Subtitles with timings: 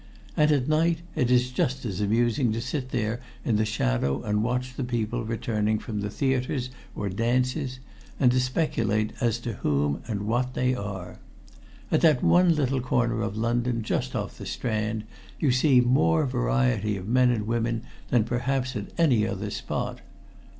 [0.35, 4.41] And at night it is just as amusing to sit there in the shadow and
[4.41, 7.79] watch the people returning from the theaters or dances
[8.19, 11.19] and to speculate as to whom and what they are.
[11.91, 15.03] At that one little corner of London just off the Strand
[15.39, 19.99] you see more variety of men and women than perhaps at any other spot.